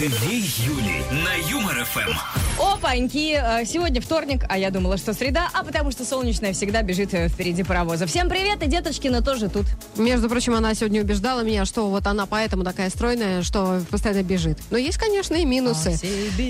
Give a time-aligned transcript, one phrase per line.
[0.00, 2.49] Две Юли на Юмор ФМ.
[2.60, 7.14] Опаньки, э, сегодня вторник, а я думала, что среда, а потому что солнечная всегда бежит
[7.14, 8.06] э, впереди паровоза.
[8.06, 9.64] Всем привет, и Деточкина тоже тут.
[9.96, 14.58] Между прочим, она сегодня убеждала меня, что вот она поэтому такая стройная, что постоянно бежит.
[14.70, 15.98] Но есть, конечно, и минусы.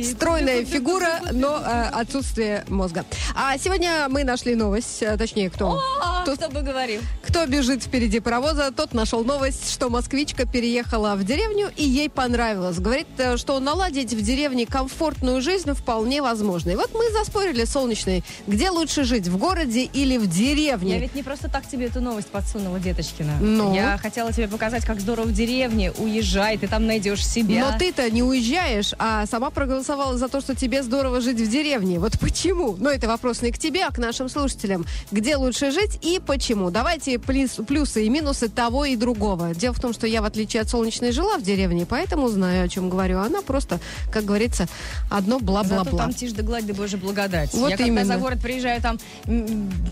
[0.04, 3.04] Стройная фигура, но э, отсутствие мозга.
[3.36, 5.78] А сегодня мы нашли новость, э, точнее, кто?
[5.78, 7.02] О, Тут- кто бы говорил.
[7.22, 12.78] Кто бежит впереди паровоза, тот нашел новость, что москвичка переехала в деревню и ей понравилось.
[12.80, 16.70] Говорит, что наладить в деревне комфортную жизнь вполне возможно.
[16.70, 20.94] И вот мы заспорили, солнечный, где лучше жить, в городе или в деревне?
[20.94, 23.38] Я ведь не просто так тебе эту новость подсунула, Деточкина.
[23.40, 23.74] Ну?
[23.74, 25.92] Я хотела тебе показать, как здорово в деревне.
[25.92, 27.70] Уезжай, ты там найдешь себя.
[27.70, 31.98] Но ты-то не уезжаешь, а сама проголосовала за то, что тебе здорово жить в деревне.
[31.98, 32.76] Вот почему?
[32.78, 34.86] Но это вопрос не к тебе, а к нашим слушателям.
[35.10, 36.70] Где лучше жить и почему?
[36.70, 39.54] Давайте плюс- плюсы и минусы того и другого.
[39.54, 42.68] Дело в том, что я, в отличие от солнечной, жила в деревне, поэтому знаю, о
[42.68, 43.18] чем говорю.
[43.18, 43.80] Она просто,
[44.12, 44.66] как говорится,
[45.10, 45.38] одно
[45.84, 45.98] Зато бла-бла-бла.
[46.04, 47.52] там тишь да гладь, да боже благодать.
[47.54, 48.04] Вот я когда именно.
[48.04, 48.98] за город приезжаю, там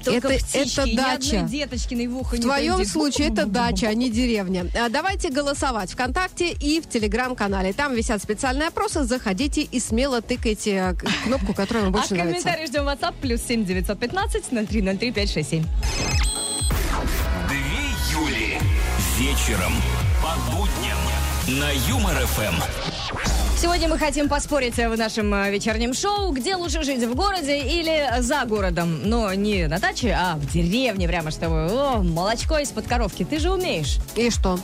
[0.07, 1.37] Это- птички, это ни дача.
[1.41, 4.67] одной деточкиной в ухо В твоем случае это дача, а не деревня.
[4.79, 7.73] А Давайте голосовать ВКонтакте и в Телеграм-канале.
[7.73, 9.05] Там висят специальные опросы.
[9.05, 12.43] Заходите и смело тыкайте кнопку, которая вам А больше нравится.
[12.43, 15.65] комментарий ждем в WhatsApp плюс 7 915 0303 567.
[17.49, 17.59] Две
[18.21, 18.59] Юли.
[19.19, 19.73] Вечером
[20.23, 22.55] по будням на Юмор ФМ.
[23.61, 28.21] Сегодня мы хотим поспорить в нашем э, вечернем шоу, где лучше жить, в городе или
[28.21, 29.01] за городом.
[29.03, 31.67] Но не на даче, а в деревне прямо чтобы.
[31.69, 33.25] О, молочко из-под коровки.
[33.25, 33.99] Ты же умеешь.
[34.15, 34.61] И что?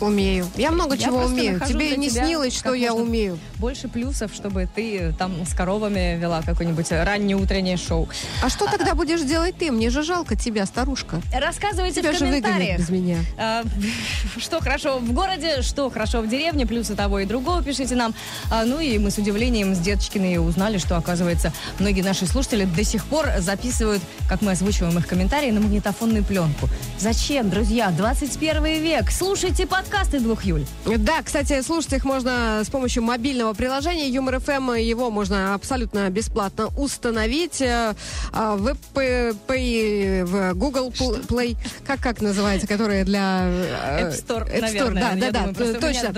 [0.00, 0.46] Умею.
[0.56, 1.60] Я много Я чего умею.
[1.66, 3.38] Тебе не снилось, что я умею.
[3.58, 8.08] Больше плюсов, чтобы ты там с коровами вела какое-нибудь раннее утреннее шоу.
[8.42, 9.70] А что тогда будешь делать ты?
[9.70, 11.20] Мне же жалко тебя, старушка.
[11.34, 12.78] Рассказывайте Тебя в комментариях.
[12.78, 13.18] без меня.
[13.36, 13.62] А,
[14.38, 18.14] Что хорошо в городе, что хорошо в деревне, плюсы того и другого пишите нам.
[18.50, 22.84] А, Ну и мы с удивлением с Деточкиной узнали, что, оказывается, многие наши слушатели до
[22.84, 26.68] сих пор записывают, как мы озвучиваем их комментарии, на магнитофонную пленку.
[26.98, 27.90] Зачем, друзья?
[27.90, 29.10] 21 век.
[29.10, 30.64] Слушайте подкасты двух Юль.
[30.98, 34.72] Да, кстати, слушать их можно с помощью мобильного приложения Юмор ФМ.
[34.74, 37.94] Его можно абсолютно бесплатно установить э,
[38.32, 41.56] а, в App в Google Pl- Play.
[41.84, 43.46] Как, как называется, которая для...
[43.48, 45.02] э, App Store, App Store, наверное.
[45.16, 46.14] да, да, да, думаю, точно.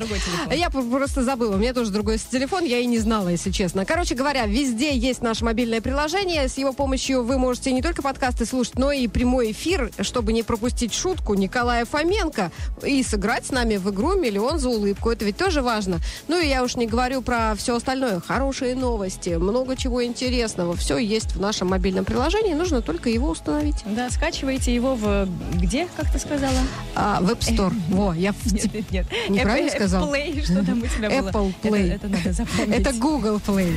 [0.54, 1.54] Я просто забыла.
[1.56, 3.86] У меня тоже другой телефон, я и не знала, если честно.
[3.86, 6.46] Короче говоря, везде есть наше мобильное приложение.
[6.48, 10.42] С его помощью вы можете не только подкасты слушать, но и прямой эфир, чтобы не
[10.42, 12.52] пропустить шутку Николая Фоменко
[12.84, 15.10] и сыграть с нами в игру «Миллион за улыбку».
[15.10, 15.98] Это ведь тоже важно.
[16.28, 18.20] Ну и я уж не говорю про все остальное.
[18.20, 20.74] Хорошие новости, много чего интересного.
[20.76, 23.76] Все есть в нашем мобильном приложении, нужно только его установить.
[23.86, 25.28] Да, скачивайте его в...
[25.54, 26.58] Где, как ты сказала?
[26.94, 27.72] А, в App Store.
[27.88, 29.06] Во, я Нет, нет, нет.
[29.28, 30.12] Неправильно Apple сказал?
[30.12, 31.28] Play, что там у тебя было?
[31.30, 31.94] Apple Это- Play.
[31.94, 32.76] Это, надо запомнить.
[32.80, 33.74] Это Google Play.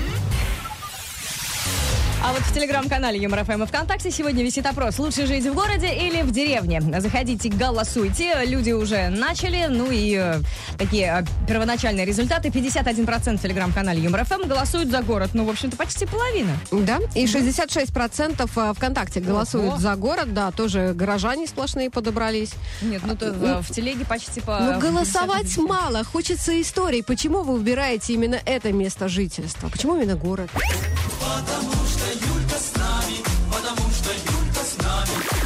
[2.28, 4.98] А вот в телеграм-канале Юмор ФМ и ВКонтакте сегодня висит опрос.
[4.98, 6.82] Лучше жить в городе или в деревне?
[7.00, 8.44] Заходите, голосуйте.
[8.46, 9.68] Люди уже начали.
[9.70, 10.40] Ну и э,
[10.76, 12.50] такие э, первоначальные результаты.
[12.50, 15.30] 51% в телеграм-канале Юмор ФМ голосуют за город.
[15.36, 16.50] Ну, в общем-то, почти половина.
[16.72, 19.78] Да, и 66% а, ВКонтакте голосуют Ого.
[19.78, 22.54] за город, да, тоже горожане сплошные подобрались.
[22.82, 24.58] Нет, ну то э, в телеге почти по...
[24.62, 25.64] Ну, голосовать 50.
[25.64, 27.04] мало, хочется историй.
[27.04, 29.70] Почему вы выбираете именно это место жительства?
[29.70, 30.50] Почему именно город?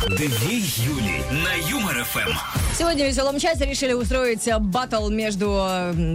[0.08, 2.69] Две Юли на Юмор ФМ.
[2.78, 5.68] Сегодня в веселом чате решили устроить баттл между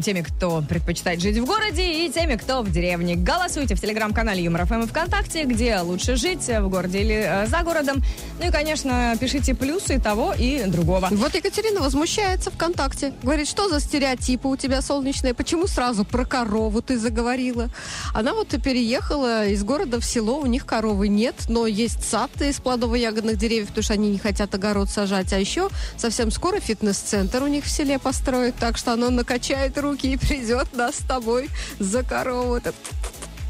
[0.02, 3.16] теми, кто предпочитает жить в городе, и теми, кто в деревне.
[3.16, 7.46] Голосуйте в телеграм-канале Юмор ФМ и ВКонтакте, где лучше жить, э, в городе или э,
[7.48, 8.02] за городом.
[8.40, 11.08] Ну и, конечно, пишите плюсы того и другого.
[11.10, 13.12] Вот Екатерина возмущается ВКонтакте.
[13.22, 15.34] Говорит, что за стереотипы у тебя солнечные?
[15.34, 17.68] Почему сразу про корову ты заговорила?
[18.14, 22.58] Она вот переехала из города в село, у них коровы нет, но есть сад из
[22.60, 25.32] плодово-ягодных деревьев, потому что они не хотят огород сажать.
[25.32, 30.12] А еще совсем скоро фитнес-центр у них в селе построят, так что оно накачает руки
[30.12, 31.48] и придет нас с тобой
[31.78, 32.60] за корову.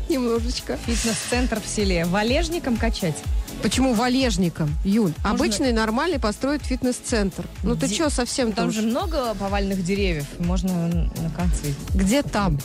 [0.09, 0.77] Немножечко.
[0.87, 2.05] Фитнес-центр в селе.
[2.05, 3.17] Валежником качать?
[3.63, 5.13] Почему валежником, Юль?
[5.19, 7.47] Можно- Обычный нормальный построить фитнес-центр.
[7.63, 10.27] Ну ты Где- что совсем Там там же много повальных деревьев.
[10.39, 11.75] Можно на концы.
[11.95, 12.59] Где там?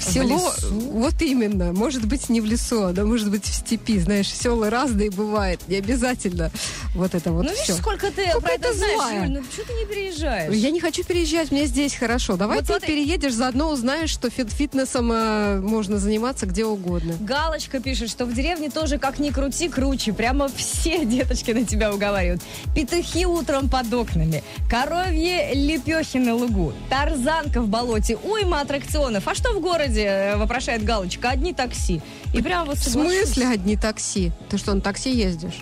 [0.00, 0.74] В село, лесу?
[0.92, 5.10] вот именно, может быть не в лесу, а может быть в степи, знаешь, села разные
[5.10, 6.50] бывает, не обязательно
[6.94, 7.62] вот это вот ну, все.
[7.62, 9.20] видишь, сколько ты Сколько про это знаешь, злая.
[9.26, 10.54] Юль, ну что ты не переезжаешь?
[10.54, 12.36] Я не хочу переезжать, мне здесь хорошо.
[12.36, 12.88] Давай Вот ты смотри.
[12.88, 17.14] переедешь, заодно узнаешь, что фит- фитнесом э, можно заниматься где угодно.
[17.20, 20.12] Галочка пишет, что в деревне тоже как ни крути, круче.
[20.12, 22.42] Прямо все деточки на тебя уговаривают.
[22.74, 29.28] Петухи утром под окнами, коровьи лепехи на лугу, тарзанка в болоте, уйма аттракционов.
[29.28, 32.00] А что в городе, э, вопрошает Галочка, одни такси.
[32.34, 33.18] И прям вот В соглашусь.
[33.24, 34.32] смысле одни такси?
[34.48, 35.58] Ты что, на такси ездишь?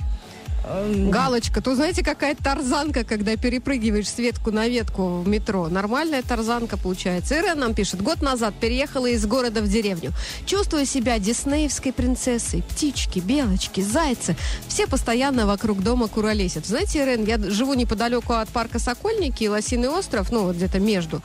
[1.11, 5.69] Галочка, то знаете, какая тарзанка, когда перепрыгиваешь с ветку на ветку в метро.
[5.69, 7.37] Нормальная тарзанка получается.
[7.37, 10.13] Ирен нам пишет, год назад переехала из города в деревню.
[10.47, 12.63] Чувствую себя диснеевской принцессой.
[12.63, 14.37] Птички, белочки, зайцы.
[14.69, 16.67] Все постоянно вокруг дома куролесят.
[16.67, 21.23] Знаете, Ирен, я живу неподалеку от парка Сокольники и Лосиный остров, ну вот где-то между.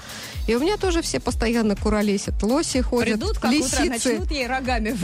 [0.47, 2.41] И у меня тоже все постоянно куролесят.
[2.41, 3.89] Лоси ходят, Придут, как утро, лисицы.
[4.13, 4.95] начнут ей рогами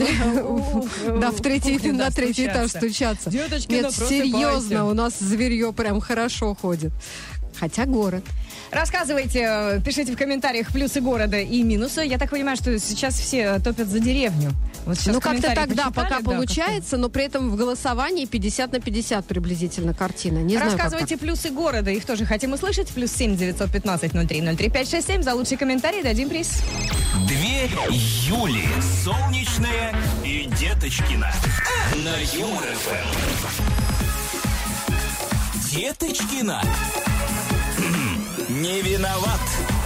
[1.20, 3.30] Да, в третий, на третий этаж стучаться.
[3.30, 4.29] Деточки, Нет, просыпайтесь.
[4.30, 6.92] Серьезно, у нас зверье прям хорошо ходит.
[7.58, 8.24] Хотя город.
[8.70, 12.02] Рассказывайте, э, пишите в комментариях плюсы города и минусы.
[12.02, 14.52] Я так понимаю, что сейчас все топят за деревню.
[14.86, 18.80] Вот сейчас ну, как-то тогда пока да, получается, но при этом в голосовании 50 на
[18.80, 20.38] 50 приблизительно картина.
[20.38, 22.88] Не знаю, как Рассказывайте плюсы города, их тоже хотим услышать.
[22.88, 25.22] Плюс семь девятьсот ноль три ноль три пять шесть семь.
[25.22, 26.62] За лучший комментарий дадим приз.
[27.26, 27.68] Две
[28.26, 28.68] Юли.
[29.04, 29.94] Солнечная
[30.24, 31.30] и Деточкина.
[32.04, 33.79] На Юмор ФМ.
[35.70, 36.62] Деточкина.
[38.48, 39.79] Не виноват.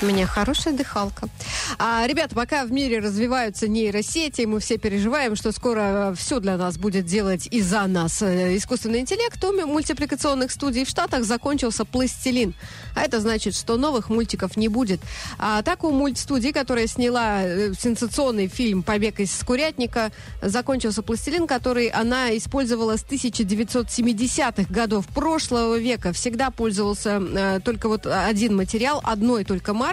[0.00, 1.28] У меня хорошая дыхалка.
[1.76, 6.78] А, ребята, пока в мире развиваются нейросети, мы все переживаем, что скоро все для нас
[6.78, 12.54] будет делать и за нас э, искусственный интеллект, у мультипликационных студий в Штатах закончился пластилин.
[12.94, 15.00] А это значит, что новых мультиков не будет.
[15.36, 21.88] А так у мультстудии, которая сняла э, сенсационный фильм «Побег из курятника», закончился пластилин, который
[21.88, 26.12] она использовала с 1970-х годов прошлого века.
[26.12, 29.87] Всегда пользовался э, только вот один материал, одной только марки.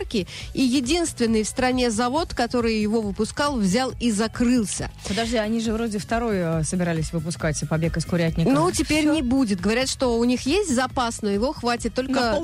[0.53, 4.89] И единственный в стране завод, который его выпускал, взял и закрылся.
[5.07, 8.49] Подожди, они же вроде второй э, собирались выпускать «Побег из курятника».
[8.49, 9.13] Ну, теперь Всё.
[9.13, 9.61] не будет.
[9.61, 12.35] Говорят, что у них есть запас, но его хватит только...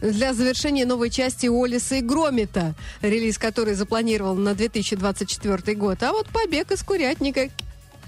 [0.00, 6.02] Для завершения новой части Олиса и Громита, релиз который запланирован на 2024 год.
[6.02, 7.48] А вот побег из курятника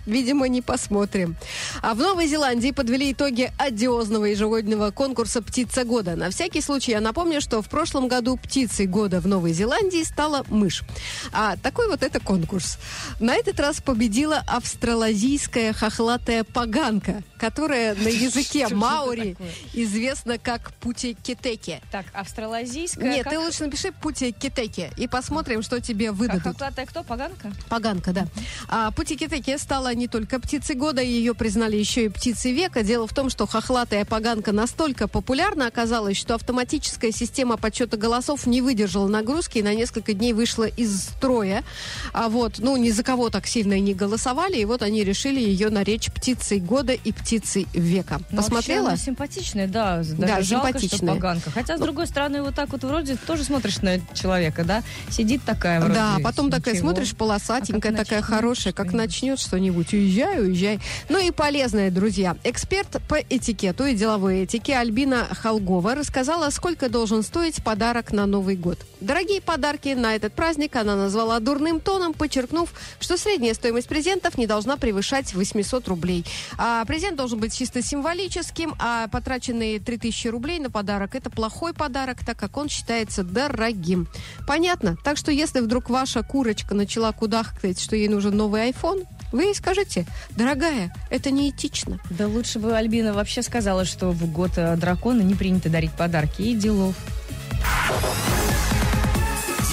[0.07, 1.37] Видимо, не посмотрим.
[1.87, 6.17] А в Новой Зеландии подвели итоги одиозного ежегодного конкурса «Птица года».
[6.17, 10.47] На всякий случай я напомню, что в прошлом году птицей года в Новой Зеландии стала
[10.49, 10.83] мышь.
[11.31, 12.79] А такой вот это конкурс.
[13.21, 19.37] На этот раз победила австралазийская хохлатая поганка, которая на языке маори
[19.75, 21.83] известна как путекетеке.
[21.93, 23.11] Так, австралазийская.
[23.11, 23.35] Нет, как?
[23.35, 26.45] ты лучше напиши путекетеке и посмотрим, что тебе выдадут.
[26.45, 27.03] хохлатая кто?
[27.03, 27.53] Поганка?
[27.69, 28.27] Поганка, да.
[28.69, 32.83] А Путикитеке стала не только птицей года, ее признали еще и птицей века.
[32.83, 38.61] Дело в том, что хохлатая поганка настолько популярна оказалась, что автоматическая система подсчета голосов не
[38.63, 41.65] выдержала нагрузки и на несколько дней вышла из строя.
[42.13, 45.41] А вот, ну, ни за кого так сильно и не голосовали, и вот они решили
[45.41, 48.21] ее наречь птицей года и птицей века.
[48.31, 48.89] Ну, вообще Посмотрела?
[48.89, 49.97] она симпатичная, да.
[49.99, 50.99] Даже Да, жалко, симпатичная.
[50.99, 51.51] что поганка.
[51.51, 54.83] Хотя, с другой стороны, вот так вот вроде тоже смотришь на человека, да?
[55.11, 55.95] Сидит такая вроде.
[55.95, 56.89] Да, потом такая ничего.
[56.91, 60.81] смотришь, полосатенькая, А такая начнёт хорошая, как начнет что-нибудь, уезжай, уезжай.
[61.09, 62.37] Ну и полезная, друзья.
[62.43, 68.57] Эксперт по этикету и деловой этике Альбина Холгова рассказала, сколько должен стоить подарок на Новый
[68.57, 68.81] год.
[69.01, 74.49] Дорогие подарки на этот праздник она назвала дурным тоном, подчеркнув, что средняя стоимость презентов не
[74.49, 76.25] должна превышать 800 рублей.
[76.59, 82.25] А презент должен быть чисто символическим, а потраченные 3000 рублей на подарок– это плохой подарок,
[82.27, 84.09] так как он считается дорогим.
[84.49, 84.97] Понятно?
[85.05, 89.55] Так что если вдруг ваша курочка начала кудахтать, что ей нужен новый iPhone, вы ей
[89.55, 91.99] скажите, дорогая, это неэтично.
[92.09, 96.43] Да лучше бы Альбина вообще сказала, что в год э, дракона не принято дарить подарки
[96.43, 96.95] и делов.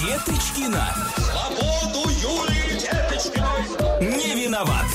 [0.02, 0.88] Деточкина.
[1.16, 4.18] Свободу Юлии Деточкиной.
[4.18, 4.88] Не виноват.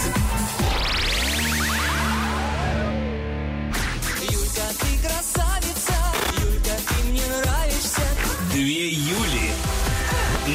[4.20, 5.94] Юлька, ты красавица,
[6.42, 8.02] Юлька, ты мне нравишься.
[8.50, 9.52] Две Юли.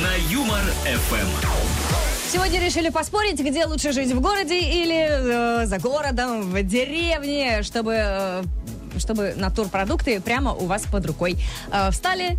[0.03, 1.80] На Юмор ФМ.
[2.31, 7.93] Сегодня решили поспорить, где лучше жить, в городе или э, за городом, в деревне, чтобы,
[7.97, 8.43] э,
[8.97, 11.35] чтобы натурпродукты прямо у вас под рукой.
[11.73, 12.37] Э, встали,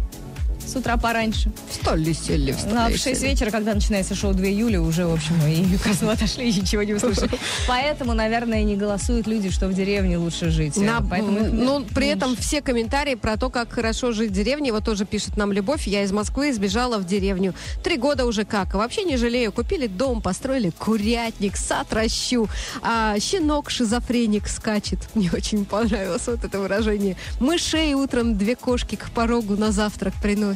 [0.66, 1.50] с утра пораньше.
[1.70, 3.30] Встали, сели, Ну, а в встали, 6 сели.
[3.30, 6.82] вечера, когда начинается шоу 2 июля, уже, в общем, и к сну отошли, и ничего
[6.82, 7.30] не услышали.
[7.68, 10.76] Поэтому, наверное, не голосуют люди, что в деревне лучше жить.
[10.76, 14.72] На- Поэтому их ну, при этом все комментарии про то, как хорошо жить в деревне,
[14.72, 15.86] вот тоже пишет нам Любовь.
[15.86, 17.54] Я из Москвы сбежала в деревню.
[17.82, 18.74] Три года уже как.
[18.74, 19.52] Вообще не жалею.
[19.52, 22.48] Купили дом, построили курятник, сад ращу.
[22.82, 24.98] А щенок шизофреник скачет.
[25.14, 27.16] Мне очень понравилось вот это выражение.
[27.40, 30.51] Мышей утром две кошки к порогу на завтрак приносят.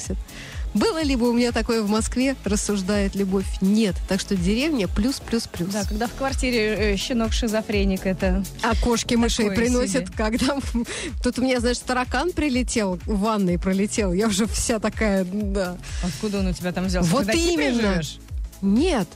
[0.74, 3.46] Было ли бы у меня такое в Москве, рассуждает Любовь?
[3.62, 3.94] Нет.
[4.08, 5.72] Так что деревня плюс-плюс-плюс.
[5.72, 8.44] Да, когда в квартире э, щенок-шизофреник, это...
[8.62, 10.16] А кошки мышей приносят, себе.
[10.16, 10.58] когда...
[11.22, 14.12] Тут у меня, знаешь, таракан прилетел, в ванной пролетел.
[14.12, 15.78] Я уже вся такая, да.
[16.02, 17.08] Откуда он у тебя там взялся?
[17.10, 17.94] Вот Когда именно.
[17.94, 18.18] живешь?
[18.60, 19.08] Нет,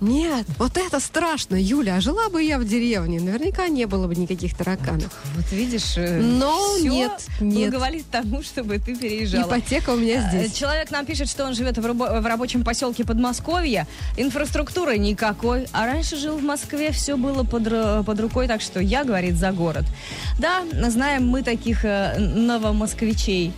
[0.00, 1.96] нет, вот это страшно, Юля.
[1.96, 5.12] А жила бы я в деревне, наверняка не было бы никаких тараканов.
[5.36, 7.70] Вот видишь, э, Но всё нет, нет.
[7.70, 9.46] благоволит тому, чтобы ты переезжала.
[9.48, 10.52] Ипотека у меня Э, здесь.
[10.54, 13.86] Человек нам пишет, что он живет в, рабо- в рабочем поселке Подмосковья.
[14.16, 15.66] Инфраструктуры никакой.
[15.72, 17.64] А раньше жил в Москве, все было под,
[18.06, 19.84] под рукой, так что я, говорит, за город.
[20.38, 23.52] Да, знаем мы таких э, новомосквичей.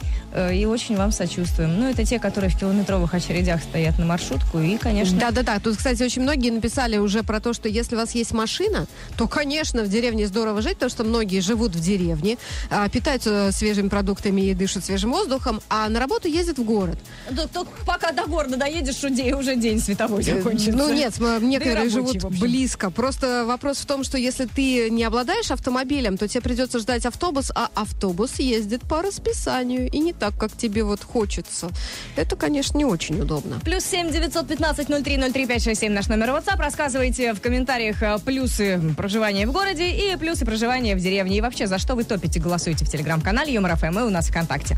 [0.55, 1.79] И очень вам сочувствуем.
[1.79, 4.61] Ну, это те, которые в километровых очередях стоят на маршрутку.
[4.61, 8.15] И, конечно, Да-да-да, тут, кстати, очень многие написали уже про то, что если у вас
[8.15, 8.87] есть машина,
[9.19, 12.39] то, конечно, в деревне здорово жить, потому что многие живут в деревне,
[12.71, 16.97] а, питаются свежими продуктами и дышат свежим воздухом, а на работу ездят в город.
[17.31, 20.73] Да, только пока до города доедешь, уже день световой закончится.
[20.73, 22.91] Ну нет, некоторые рабочий, живут близко.
[22.91, 27.53] Просто вопрос в том, что если ты не обладаешь автомобилем, то тебе придется ждать автобус,
[27.55, 31.69] а автобус ездит по расписанию и не так, как тебе вот хочется.
[32.17, 33.61] Это, конечно, не очень удобно.
[33.63, 36.59] Плюс семь девятьсот пятнадцать ноль три ноль три пять шесть семь наш номер WhatsApp.
[36.59, 41.39] Рассказывайте в комментариях э, плюсы проживания в городе и плюсы проживания в деревне.
[41.39, 44.77] И вообще, за что вы топите, голосуйте в телеграм-канале Юмор ФМ и у нас ВКонтакте.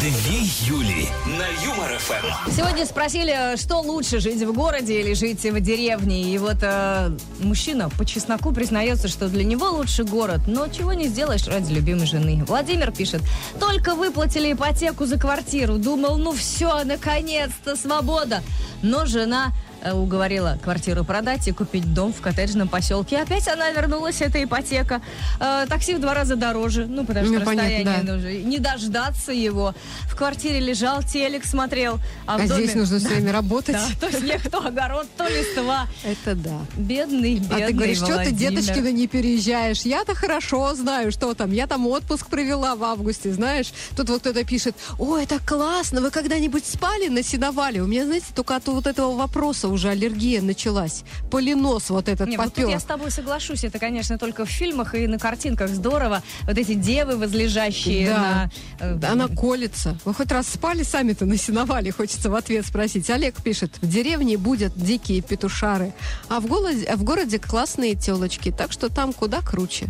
[0.00, 2.50] Две Юли на Юмор ФМ.
[2.50, 6.22] Сегодня спросили, что лучше, жить в городе или жить в деревне.
[6.22, 10.42] И вот э, мужчина по чесноку признается, что для него лучше город.
[10.46, 12.44] Но чего не сделаешь ради любимой жены.
[12.46, 13.22] Владимир пишет,
[13.58, 15.78] только выплатили ипотеку за квартиру.
[15.78, 18.42] Думал, ну все, наконец-то свобода.
[18.82, 23.18] Но жена э, уговорила квартиру продать и купить дом в коттеджном поселке.
[23.18, 25.02] Опять она вернулась, эта ипотека.
[25.40, 26.86] Э, такси в два раза дороже.
[26.86, 28.12] Ну, потому что Ну, понятно, расстояние да.
[28.14, 28.28] нужно.
[28.32, 29.74] Не дождаться его.
[30.08, 31.98] В квартире лежал, телек смотрел.
[32.26, 33.76] А, в А доме- здесь нужно все время работать.
[33.76, 35.86] да, то снег, то огород, то листва.
[36.04, 36.58] Это да.
[36.76, 38.32] Бедный, бедный А ты говоришь, что ты.
[38.32, 39.82] Деточкина, не переезжаешь?
[39.82, 41.52] Я-то хорошо знаю, что там.
[41.52, 43.72] Я там отпуск провела в августе, знаешь.
[43.96, 47.82] Тут вот кто-то пишет, ой, это классно, вы когда-нибудь спали на сеновале?
[47.82, 51.04] У меня, знаете, только от вот этого вопроса уже аллергия началась.
[51.30, 52.64] Поленос вот этот Не, вот попер.
[52.64, 53.62] тут я с тобой соглашусь.
[53.64, 56.22] Это, конечно, только в фильмах и на картинках здорово.
[56.42, 58.50] Вот эти девы возлежащие Да.
[58.80, 58.86] на...
[59.06, 59.96] э, Она колется.
[60.04, 63.08] Вы хоть раз спали сами-то на сеновале, хочется в ответ спросить.
[63.10, 65.92] Олег пишет, в деревне будут дикие петушары,
[66.28, 69.86] а в городе, в городе классные телочки, так что там куда круче.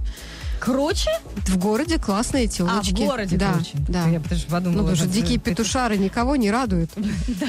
[0.60, 1.10] Круче?
[1.46, 2.90] В городе классные А, телочки.
[2.94, 3.70] в городе да, круче.
[3.88, 4.08] Да.
[4.08, 4.72] Я даже подумала.
[4.76, 6.90] Ну, потому что дикие петушары никого не радуют.
[7.28, 7.46] Да,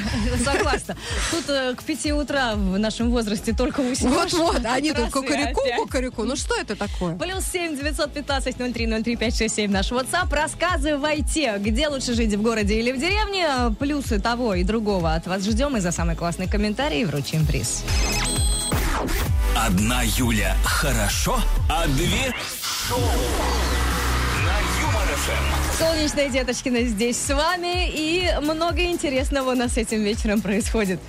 [0.51, 0.95] согласна.
[1.31, 4.11] Тут э, к пяти утра в нашем возрасте только уснешь.
[4.11, 6.23] Вот-вот, они тут кукареку, кукареку.
[6.23, 7.15] Ну, что это такое?
[7.15, 10.33] Плюс семь девятьсот пятнадцать ноль три ноль три пять шесть семь наш WhatsApp.
[10.33, 13.75] Рассказывайте, где лучше жить, в городе или в деревне.
[13.79, 15.77] Плюсы того и другого от вас ждем.
[15.77, 17.83] И за самый классный комментарий вручим приз.
[19.55, 22.33] Одна Юля хорошо, а две
[22.87, 22.99] шоу
[24.45, 25.77] на Юмор ФМ.
[25.77, 27.89] Солнечная Деточкина здесь с вами.
[27.89, 30.99] И много интересного у нас этим вечером происходит.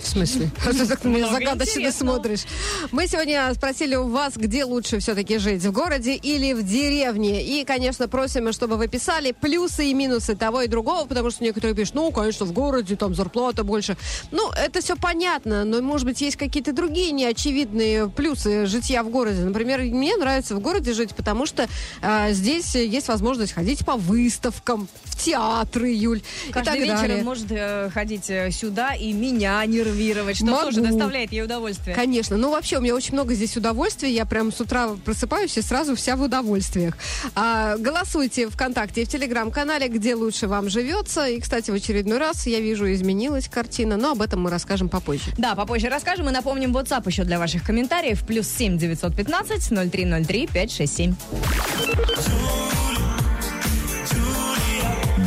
[0.00, 0.50] В смысле?
[0.66, 2.44] А ты так на меня загадочно смотришь.
[2.92, 7.42] Мы сегодня спросили у вас, где лучше все-таки жить, в городе или в деревне.
[7.44, 11.74] И, конечно, просим, чтобы вы писали плюсы и минусы того и другого, потому что некоторые
[11.74, 13.96] пишут, ну, конечно, в городе там зарплата больше.
[14.30, 19.42] Ну, это все понятно, но, может быть, есть какие-то другие неочевидные плюсы житья в городе.
[19.42, 21.66] Например, мне нравится в городе жить, потому что
[22.02, 27.24] а, здесь есть возможность ходить по выставкам, в театры, Юль, и Каждый так вечер далее.
[27.24, 30.64] может э, ходить э, сюда и меня нервировать, что Могу.
[30.64, 31.94] тоже доставляет ей удовольствие.
[31.94, 32.36] Конечно.
[32.36, 34.10] Ну, вообще, у меня очень много здесь удовольствия.
[34.10, 36.96] Я прям с утра просыпаюсь и сразу вся в удовольствиях.
[37.34, 41.26] А, голосуйте ВКонтакте и в Телеграм-канале, где лучше вам живется.
[41.28, 45.32] И, кстати, в очередной раз, я вижу, изменилась картина, но об этом мы расскажем попозже.
[45.36, 48.24] Да, попозже расскажем и напомним WhatsApp еще для ваших комментариев.
[48.26, 51.14] Плюс семь девятьсот пятнадцать ноль три ноль три пять шесть семь.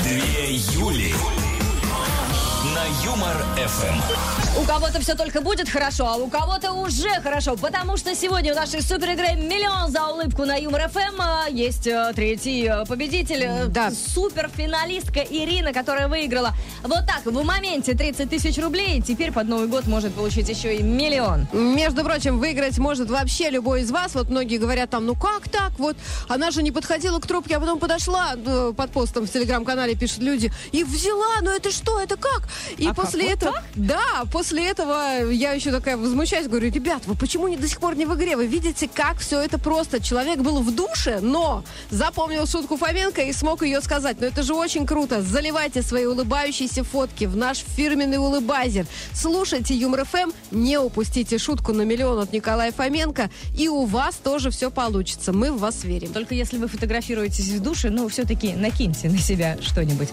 [0.03, 1.13] Две Юли
[3.11, 4.61] Юмор ФМ.
[4.61, 8.55] У кого-то все только будет хорошо, а у кого-то уже хорошо, потому что сегодня в
[8.55, 13.43] нашей супер игре «Миллион за улыбку» на Юмор ФМ а, есть э, третий э, победитель,
[13.43, 13.91] э, Да.
[13.91, 16.51] суперфиналистка Ирина, которая выиграла
[16.83, 20.75] вот так, в моменте 30 тысяч рублей, и теперь под Новый год может получить еще
[20.77, 21.47] и миллион.
[21.53, 24.15] Между прочим, выиграть может вообще любой из вас.
[24.15, 25.71] Вот многие говорят там, ну как так?
[25.79, 25.97] Вот
[26.29, 28.35] она же не подходила к трубке, а потом подошла
[28.75, 32.47] под постом в телеграм-канале, пишут люди, и взяла, ну это что, это как?
[32.77, 33.53] И А как, после вот этого...
[33.53, 33.63] так?
[33.75, 37.95] Да, после этого я еще такая возмущаюсь, говорю, ребят, вы почему не до сих пор
[37.95, 38.35] не в игре?
[38.35, 40.01] Вы видите, как все это просто.
[40.01, 44.17] Человек был в душе, но запомнил шутку Фоменко и смог ее сказать.
[44.19, 45.21] Но это же очень круто.
[45.21, 48.85] Заливайте свои улыбающиеся фотки в наш фирменный улыбайзер.
[49.13, 54.51] Слушайте Юмор ФМ, не упустите шутку на миллион от Николая Фоменко, и у вас тоже
[54.51, 55.33] все получится.
[55.33, 56.13] Мы в вас верим.
[56.13, 60.09] Только если вы фотографируетесь в душе, ну, все-таки накиньте на себя что-нибудь,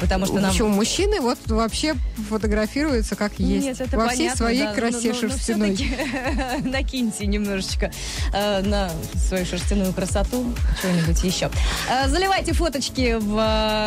[0.00, 0.50] потому что нам...
[0.50, 1.94] Почему мужчины вот вообще
[2.30, 3.66] фотографируются как есть.
[3.66, 5.74] Нет, это Во понятно, всей своей да, красе но- но- но шерстяной.
[5.76, 7.90] всё-таки накиньте немножечко
[8.32, 8.90] э, на
[9.28, 11.50] свою шерстяную красоту что-нибудь еще.
[11.90, 13.36] Э, заливайте фоточки в,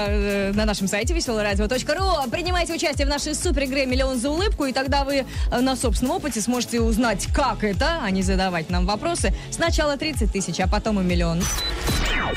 [0.07, 2.29] э, на нашем сайте веселорадио.ру.
[2.29, 6.17] Принимайте участие в нашей супер игре «Миллион за улыбку», и тогда вы э, на собственном
[6.17, 9.33] опыте сможете узнать, как это, а не задавать нам вопросы.
[9.51, 11.41] Сначала 30 тысяч, а потом и миллион.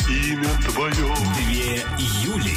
[0.08, 1.14] Имя твое,
[1.46, 1.82] Две
[2.24, 2.54] Юли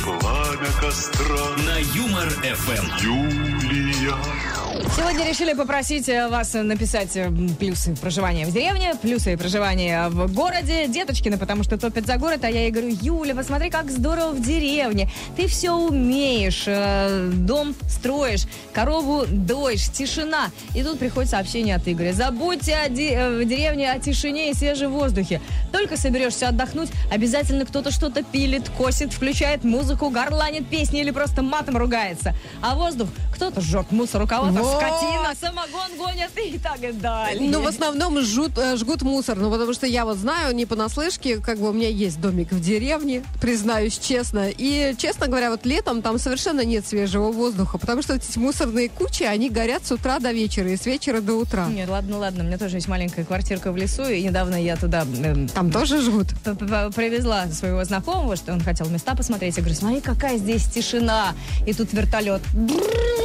[0.50, 2.86] пламя костра, на Юмор ФМ.
[3.04, 4.59] Юлия.
[4.96, 10.88] Сегодня решили попросить э, вас написать э, плюсы проживания в деревне, плюсы проживания в городе.
[10.88, 14.42] Деточкины, потому что топят за город, а я ей говорю, Юля, посмотри, как здорово в
[14.42, 15.10] деревне.
[15.36, 20.50] Ты все умеешь, э, дом строишь, корову доишь, тишина.
[20.76, 22.14] И тут приходит сообщение от Игоря.
[22.14, 25.42] Забудьте о де- в деревне о тишине и свежем воздухе.
[25.72, 31.78] Только соберешься отдохнуть, обязательно кто-то что-то пилит, косит, включает музыку, горланит песни или просто матом
[31.78, 32.36] ругается.
[32.62, 34.76] А воздух кто-то жжет мусор у кого-то, Вот.
[34.82, 37.50] скотина, самогон гонят и так далее.
[37.50, 39.38] Ну, в основном жгут, э, жгут мусор.
[39.38, 42.60] Ну, потому что я вот знаю, не понаслышке, как бы у меня есть домик в
[42.60, 44.50] деревне, признаюсь честно.
[44.50, 49.24] И, честно говоря, вот летом там совершенно нет свежего воздуха, потому что эти мусорные кучи,
[49.24, 51.68] они горят с утра до вечера и с вечера до утра.
[51.68, 55.04] Нет, ладно, ладно, у меня тоже есть маленькая квартирка в лесу, и недавно я туда
[55.24, 56.28] эм, Там тоже жгут.
[56.44, 59.56] привезла своего знакомого, что он хотел места посмотреть.
[59.56, 61.34] Я говорю, смотри, какая здесь тишина.
[61.66, 62.42] И тут вертолет.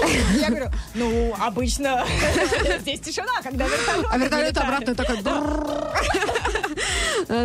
[0.40, 2.04] Я говорю, ну, обычно
[2.80, 5.18] здесь тишина, когда вертолет А вертолет обратно такой...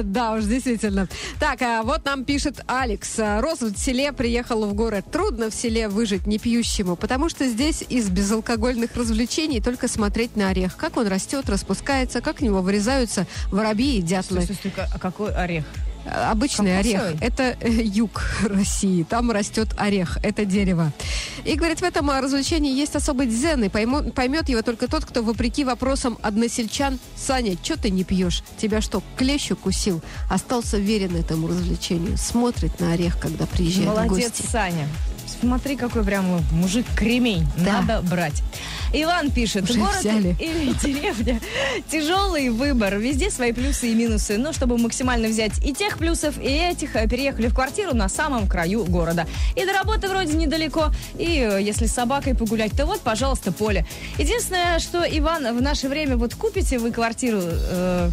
[0.03, 1.07] Да уж, действительно.
[1.39, 3.17] Так, а вот нам пишет Алекс.
[3.17, 5.05] Рос в селе, приехал в город.
[5.11, 10.49] Трудно в селе выжить не пьющему, потому что здесь из безалкогольных развлечений только смотреть на
[10.49, 10.75] орех.
[10.75, 14.41] Как он растет, распускается, как в него вырезаются воробьи и дятлы.
[14.41, 15.65] Слушай, слушай, а какой орех?
[16.29, 17.09] Обычный Кокосовый?
[17.11, 17.21] орех.
[17.21, 19.03] Это э, юг России.
[19.03, 20.17] Там растет орех.
[20.23, 20.91] Это дерево.
[21.45, 23.63] И, говорит, в этом развлечении есть особый дзен.
[23.63, 28.43] И поймо- поймет его только тот, кто, вопреки вопросам односельчан, Саня, что ты не пьешь?
[28.57, 30.01] Тебя что, клещ укусил?
[30.29, 32.17] Остался верен этому развлечению.
[32.17, 34.45] Смотрит на орех, когда приезжает в Молодец, гости.
[34.51, 34.87] Саня.
[35.39, 37.47] Смотри, какой прям мужик кремень.
[37.57, 37.81] Да.
[37.81, 38.43] Надо брать.
[38.91, 40.35] Иван пишет, Уже город взяли.
[40.39, 41.39] или деревня.
[41.89, 42.97] Тяжелый выбор.
[42.97, 44.37] Везде свои плюсы и минусы.
[44.37, 48.47] Но чтобы максимально взять и тех плюсов, и этих, э, переехали в квартиру на самом
[48.47, 49.27] краю города.
[49.55, 50.87] И до работы вроде недалеко.
[51.17, 53.85] И э, если с собакой погулять, то вот, пожалуйста, поле.
[54.17, 58.09] Единственное, что, Иван, в наше время вот купите вы квартиру э,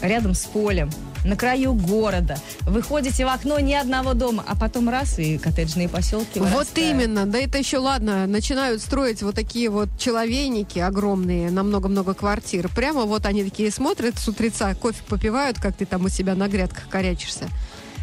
[0.00, 0.90] рядом с полем,
[1.24, 2.36] на краю города.
[2.62, 6.78] Выходите в окно ни одного дома, а потом раз и коттеджные поселки Вот вырастают.
[6.78, 12.68] именно, да это еще ладно, начинают строить вот такие вот человейники огромные на много-много квартир.
[12.74, 16.48] Прямо вот они такие смотрят с утреца, кофе попивают, как ты там у себя на
[16.48, 17.48] грядках корячишься.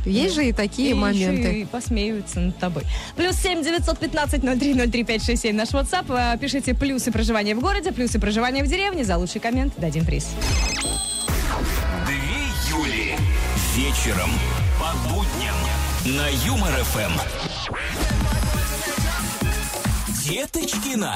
[0.03, 1.61] Есть же и такие И моменты.
[1.61, 2.83] и посмеиваются над тобой.
[3.15, 6.05] Плюс семь девятьсот пятнадцать ноль три ноль три пять шесть семь наш WhatsApp.
[6.09, 9.03] А, Пишите плюсы проживания в городе, плюсы проживания в деревне.
[9.05, 10.29] За лучший коммент дадим приз.
[14.03, 14.31] Вечером
[14.79, 15.55] по будням
[16.05, 17.19] на Юмор ФМ.
[20.23, 21.15] Деточкина.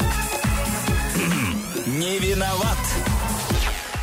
[1.87, 2.77] Не виноват.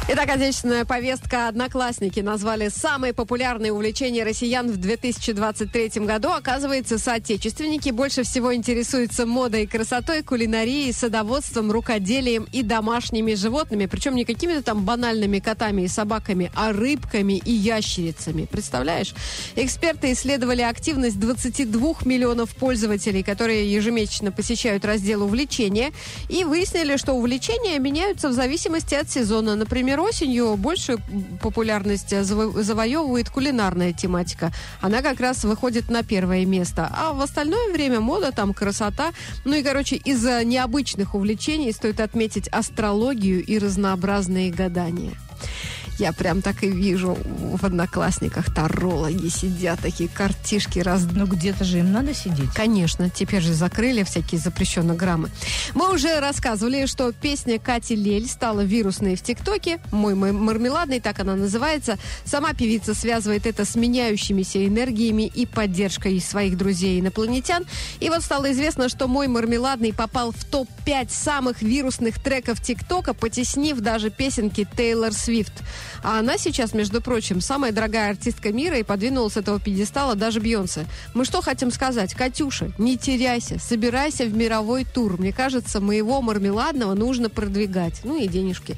[0.08, 6.30] Итак, отечественная повестка «Одноклассники» назвали самые популярные увлечения россиян в 2023 году.
[6.30, 13.86] Оказывается, соотечественники больше всего интересуются модой, красотой, кулинарией, садоводством, рукоделием и домашними животными.
[13.86, 18.46] Причем не какими-то там банальными котами и собаками, а рыбками и ящерицами.
[18.50, 19.14] Представляешь?
[19.54, 25.92] Эксперты исследовали активность 22 миллионов пользователей, которые ежемесячно посещают раздел увлечения,
[26.28, 29.54] и выяснили, что увлечения меняются в зависимости от сезона.
[29.54, 31.00] Например, Например, осенью большую
[31.42, 34.50] популярность заво- завоевывает кулинарная тематика.
[34.80, 36.90] Она как раз выходит на первое место.
[36.90, 39.12] А в остальное время мода, там красота.
[39.44, 45.12] Ну и, короче, из-за необычных увлечений стоит отметить астрологию и разнообразные гадания.
[45.98, 51.78] Я прям так и вижу в одноклассниках тарологи сидят, такие картишки раз Ну где-то же
[51.78, 52.50] им надо сидеть.
[52.54, 55.30] Конечно, теперь же закрыли всякие запрещенные граммы.
[55.74, 59.80] Мы уже рассказывали, что песня Кати Лель стала вирусной в ТикТоке.
[59.90, 61.98] «Мой, мой мармеладный», так она называется.
[62.24, 67.64] Сама певица связывает это с меняющимися энергиями и поддержкой своих друзей-инопланетян.
[68.00, 73.78] И вот стало известно, что «Мой мармеладный» попал в топ-5 самых вирусных треков ТикТока, потеснив
[73.80, 75.52] даже песенки Тейлор Свифт.
[76.02, 80.40] А она сейчас, между прочим, самая дорогая артистка мира и подвинула с этого пьедестала даже
[80.40, 80.86] Бьонсе.
[81.14, 82.14] Мы что хотим сказать?
[82.14, 85.18] Катюша, не теряйся, собирайся в мировой тур.
[85.18, 88.00] Мне кажется, моего мармеладного нужно продвигать.
[88.04, 88.76] Ну и денежки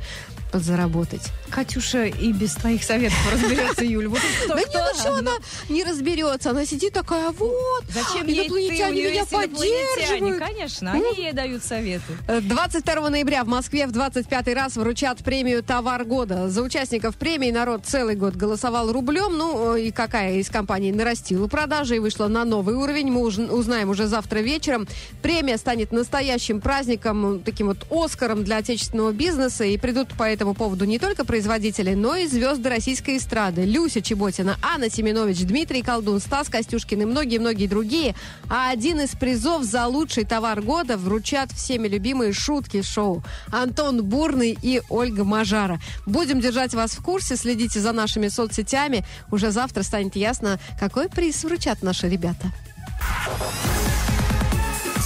[0.54, 1.32] подзаработать.
[1.50, 4.06] Катюша и без твоих советов разберется, Юль.
[4.06, 5.32] Вот кто, да кто нет, ну что она
[5.68, 6.50] не разберется?
[6.50, 8.54] Она сидит такая, вот, Зачем ей ты?
[8.54, 9.48] Инопланетяне меня инопланетяне.
[9.96, 10.38] поддерживают.
[10.38, 12.12] Конечно, они ей дают советы.
[12.28, 16.48] Э, 22 ноября в Москве в 25 раз вручат премию «Товар года».
[16.48, 19.36] За участников премии народ целый год голосовал рублем.
[19.36, 23.38] Ну, э, и какая из компаний нарастила продажи и вышла на новый уровень, мы уж-
[23.38, 24.86] узнаем уже завтра вечером.
[25.20, 29.64] Премия станет настоящим праздником, таким вот Оскаром для отечественного бизнеса.
[29.64, 33.64] И придут по этому поводу не только производители, но и звезды российской эстрады.
[33.64, 38.14] Люся Чеботина, Анна Семенович, Дмитрий Колдун, Стас Костюшкин и многие-многие другие.
[38.50, 43.24] А один из призов за лучший товар года вручат всеми любимые шутки шоу.
[43.50, 45.80] Антон Бурный и Ольга Мажара.
[46.04, 49.02] Будем держать вас в курсе, следите за нашими соцсетями.
[49.30, 52.52] Уже завтра станет ясно, какой приз вручат наши ребята.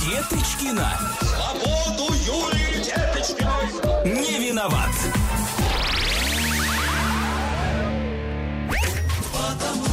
[0.04, 0.90] Деточкина.
[1.20, 4.04] Свободу Юлии Деточкиной.
[4.04, 4.90] Не виноват.
[9.48, 9.87] Father.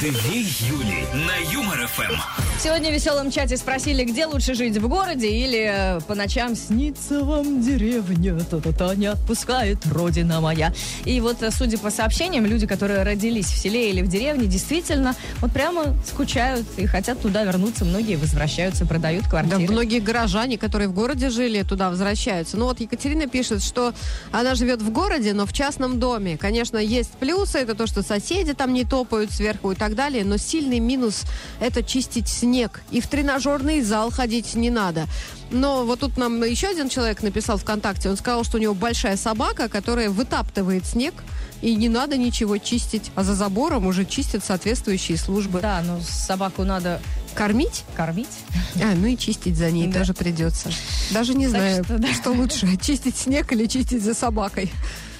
[0.00, 2.14] Две Юли на Юмор ФМ.
[2.58, 7.22] Сегодня в веселом чате спросили, где лучше жить, в городе или э, по ночам снится
[7.22, 10.72] вам деревня, та-та-та не отпускает родина моя.
[11.04, 15.14] И вот, э, судя по сообщениям, люди, которые родились в селе или в деревне, действительно
[15.42, 17.84] вот прямо скучают и хотят туда вернуться.
[17.84, 19.70] Многие возвращаются, продают Да, квартиры.
[19.70, 22.56] многие горожане, которые в городе жили, туда возвращаются.
[22.56, 23.92] Ну вот Екатерина пишет, что
[24.30, 26.38] она живет в городе, но в частном доме.
[26.38, 30.36] Конечно, есть плюсы, это то, что соседи там не топают сверху и так далее, но
[30.36, 31.22] сильный минус–
[31.60, 32.82] это чистить снег.
[32.92, 35.06] И в тренажерный зал ходить не надо.
[35.50, 39.16] Но вот тут нам еще один человек написал ВКонтакте, он сказал, что у него большая
[39.16, 41.14] собака, которая вытаптывает снег,
[41.62, 45.58] и не надо ничего чистить, а за забором уже чистят соответствующие службы.
[45.60, 47.00] Да, но собаку надо
[47.34, 47.82] Кормить?
[47.96, 48.28] кормить.
[48.76, 49.98] А, ну и чистить за ней Да.
[50.00, 50.70] тоже придется.
[51.10, 52.14] Даже не Так знаю, что, да.
[52.14, 54.70] что лучше, чистить снег или чистить за собакой.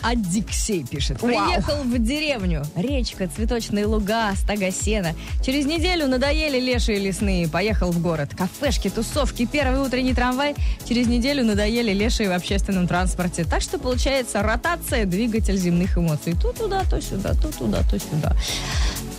[0.02, 1.22] А Диксей пишет.
[1.22, 1.30] Вау.
[1.30, 2.64] Приехал в деревню.
[2.74, 5.14] Речка, цветочные луга, стога сена.
[5.44, 7.48] Через неделю надоели лешие лесные.
[7.48, 8.30] Поехал в город.
[8.36, 10.54] Кафешки, тусовки, первый утренний трамвай.
[10.88, 13.44] Через неделю надоели лешие в общественном транспорте.
[13.44, 16.34] Так что получается ротация, двигатель земных эмоций.
[16.34, 18.36] То туда, то сюда, то туда, то сюда.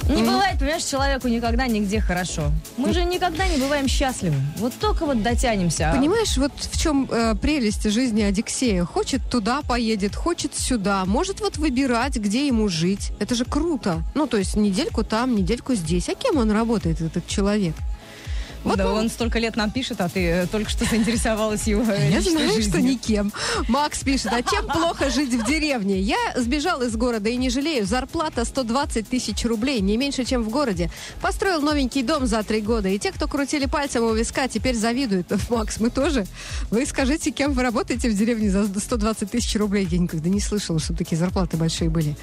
[0.09, 2.51] Не бывает, понимаешь, человеку никогда нигде хорошо.
[2.77, 4.35] Мы же никогда не бываем счастливы.
[4.57, 5.91] Вот только вот дотянемся.
[5.91, 8.83] а Понимаешь, вот в чем э, прелесть жизни Одиссея.
[8.85, 11.05] Хочет туда поедет, хочет сюда.
[11.05, 13.11] Может вот выбирать, где ему жить.
[13.19, 14.03] Это же круто.
[14.15, 16.09] Ну, то есть недельку там, недельку здесь.
[16.09, 17.75] А кем он работает, этот человек?
[18.63, 22.11] Вот да он столько лет нам пишет, а ты э, только что заинтересовалась его э,
[22.11, 22.83] Я знаю, что жизнью.
[22.83, 23.33] никем.
[23.67, 25.99] Макс пишет, а чем плохо жить в деревне?
[25.99, 27.85] Я сбежал из города и не жалею.
[27.85, 30.89] Зарплата 120 тысяч рублей, не меньше, чем в городе.
[31.21, 32.87] Построил новенький дом за три года.
[32.89, 35.27] И те, кто крутили пальцем у виска, теперь завидуют.
[35.49, 36.25] Макс, мы тоже.
[36.71, 39.87] Вы скажите, кем вы работаете в деревне за 120 тысяч рублей?
[39.89, 42.15] Я никогда не слышала, что такие зарплаты большие были.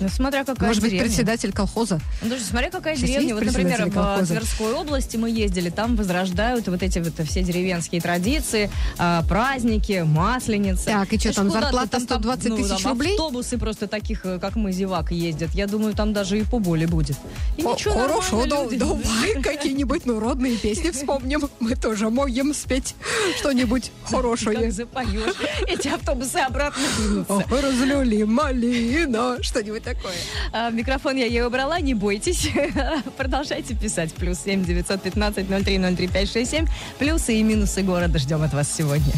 [0.00, 1.08] Ну, смотря какая Может быть, деревня.
[1.08, 2.00] председатель колхоза?
[2.22, 3.34] Ну, даже смотря какая Сейчас деревня.
[3.34, 4.26] Вот, например, в?
[4.26, 10.86] Тверской области мы ездили, там возрождают вот эти вот все деревенские традиции, а, праздники, масленицы.
[10.86, 13.12] Так, и что, там зарплата там, там, 120 ну, тысяч там рублей?
[13.12, 15.50] автобусы просто таких, э, как мы, зевак, ездят.
[15.54, 17.16] Я думаю, там даже и поболее будет.
[17.56, 18.76] И О, ничего, Хорошо, да- люди.
[18.76, 19.02] давай
[19.42, 21.48] какие-нибудь народные песни вспомним.
[21.60, 22.94] Мы тоже можем спеть
[23.38, 24.70] что-нибудь Как хорошее.
[24.70, 25.34] запоешь,
[25.66, 27.32] эти автобусы обратно двинутся.
[27.32, 30.14] Ох, разлюли малина, что-нибудь такое.
[30.52, 32.48] А, микрофон я ей убрала, не бойтесь.
[33.16, 34.12] Продолжайте писать.
[34.14, 36.66] Плюс семь девятьсот пятнадцать ноль три ноль три пять шесть семь.
[36.98, 39.12] Плюсы и минусы города ждем от вас сегодня.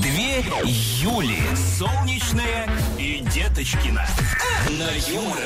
[0.00, 0.44] Две
[1.02, 1.38] Юли.
[1.78, 4.06] Солнечная и Деточкина.
[4.70, 5.38] На Юмор.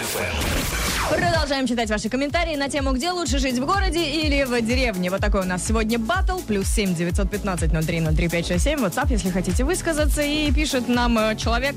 [1.10, 5.10] Продолжаем читать ваши комментарии на тему, где лучше жить, в городе или в деревне.
[5.10, 6.38] Вот такой у нас сегодня батл.
[6.40, 8.78] Плюс семь девятьсот пятнадцать ноль три ноль три пять шесть семь.
[8.80, 10.22] WhatsApp, если хотите высказаться.
[10.22, 11.76] И пишет нам э, человек.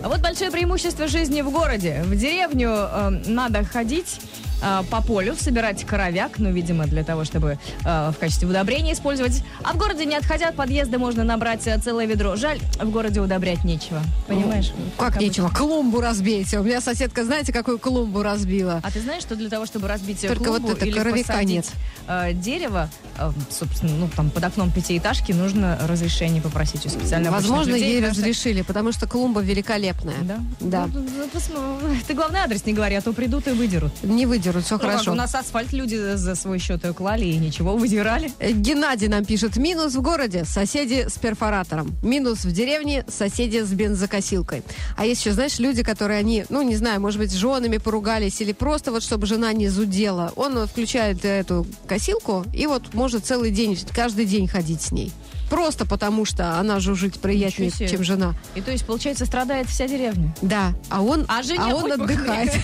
[0.00, 2.02] Вот большое преимущество жизни в городе.
[2.04, 4.20] В деревню э, надо ходить
[4.62, 9.42] э, по полю, собирать коровяк, ну, видимо, для того, чтобы э, в качестве удобрения использовать.
[9.62, 12.36] А в городе не отходя от подъезда можно набрать э, целое ведро.
[12.36, 14.00] Жаль, в городе удобрять нечего.
[14.26, 14.72] Понимаешь?
[14.96, 15.24] Как обычно.
[15.24, 16.58] нечего, клумбу разбейте.
[16.60, 18.80] У меня соседка, знаете, какую клумбу разбила?
[18.82, 21.70] А ты знаешь, что для того, чтобы разбить Только клумбу вот это или посадить, нет.
[22.08, 27.72] э, дерево, э, собственно, ну там под окном пятиэтажки нужно разрешение попросить у специально Возможно,
[27.72, 30.14] людей, ей потому что- разрешили, потому что клумба великолепная.
[30.22, 30.36] Да?
[30.60, 30.86] Да.
[30.92, 33.92] Ну, ну, посмо- ты главный адрес не говори, а то придут и выдерут.
[34.02, 35.12] Не выдерут, все Ну, как, хорошо.
[35.12, 38.32] У нас асфальт люди за свой счет и клали, и ничего, выдирали.
[38.38, 41.96] Э, Геннадий нам пишет, минус в городе, соседи с перфоратором.
[42.02, 44.62] Минус в деревне, соседи с бензокосилкой.
[44.96, 48.40] А есть еще, знаешь, люди, которые они, ну, не знаю, может быть, с женами поругались
[48.40, 50.32] или просто вот, чтобы жена не зудела.
[50.36, 55.12] Он включает эту косилку и вот может целый день, каждый день ходить с ней.
[55.52, 57.88] Просто потому, что она жужжит приятнее, Ничего себе.
[57.90, 58.34] чем жена.
[58.54, 60.34] И то есть, получается, страдает вся деревня.
[60.40, 62.54] Да, а он, А жене он отдыхает.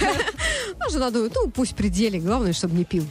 [0.80, 3.06] Ну, жена думает, ну, пусть при деле, главное, чтобы не пил.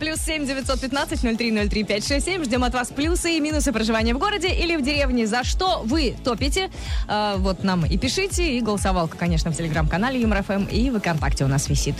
[0.00, 2.42] Плюс семь девятьсот пятнадцать ноль три ноль три пять шесть семь.
[2.42, 5.28] Ждем от вас плюсы и минусы проживания в городе или в деревне.
[5.28, 6.68] За что вы топите?
[7.06, 8.56] А, вот нам и пишите.
[8.56, 11.94] И голосовалка, конечно, в телеграм-канале Юмор ФМ и в ВКонтакте у нас висит.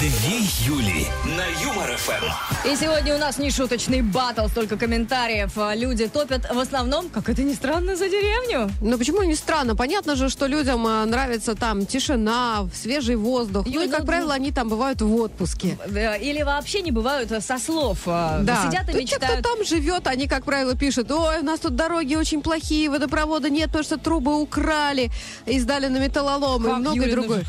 [0.00, 1.06] Две Юли.
[1.34, 2.68] На Юмор ФМ.
[2.68, 5.56] И сегодня у нас нешуточный батл, столько комментариев.
[5.56, 8.70] А, Люди топят в основном, как это ни странно, за деревню.
[8.80, 9.76] Но почему не странно?
[9.76, 13.64] Понятно же, что людям а, нравится там тишина, свежий воздух.
[13.66, 15.78] Ну и, Юль, как ну, правило, они там бывают в отпуске.
[15.88, 18.00] Да, Или вообще не бывают а, со слов.
[18.06, 19.44] А, Сидят и То те, кто мечтают.
[19.44, 23.66] там живет, они, как правило, пишут, ой, у нас тут дороги очень плохие, водопровода нет,
[23.66, 25.10] потому что трубы украли
[25.46, 27.44] и сдали на металлолом и Как, многое Юля, ну, другое.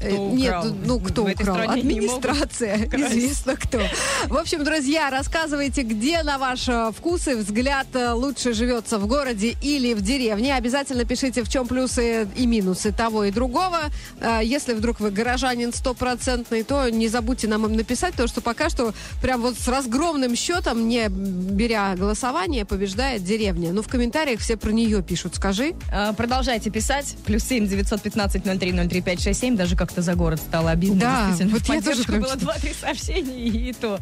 [0.00, 1.58] Э, Нет, ну кто В украл?
[1.70, 3.80] Администрация, известно кто.
[4.26, 8.12] В общем, друзья, рассказывайте, где на ваш э, вкус и взгляд э,
[8.48, 10.54] лучше живется в городе или в деревне.
[10.54, 13.78] Обязательно пишите, в чем плюсы и минусы того и другого.
[14.20, 18.68] Э, Если вдруг вы горожанин стопроцентный, то не забудьте нам им написать, потому что пока
[18.70, 23.72] что прям вот с разгромным счетом, не беря голосование, побеждает деревня.
[23.72, 25.36] Ну, в комментариях все про нее пишут.
[25.36, 25.74] Скажи.
[25.92, 27.16] А, Продолжайте писать.
[27.24, 29.56] Плюс семь девятьсот пятнадцать ноль три ноль три пять шесть семь.
[29.56, 31.00] Даже как-то за город стало обидно.
[31.00, 33.98] Да, вот я тоже прям было что- два-три сообщения, и то